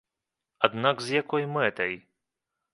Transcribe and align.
Аднак 0.67 0.95
з 1.07 1.21
якой 1.21 1.43
мэтай? 1.55 1.93